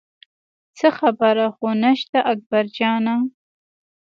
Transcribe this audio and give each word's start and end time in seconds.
څه 0.77 0.87
خبره 0.97 1.45
خو 1.55 1.67
نه 1.83 1.91
شته 1.99 2.19
اکبر 2.31 2.65
جانه. 2.77 3.15